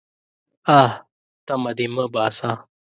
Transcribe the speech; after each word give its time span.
_اه! 0.79 0.89
تمه 1.45 1.71
دې 1.77 1.87
مه 1.95 2.05
باسه. 2.13 2.51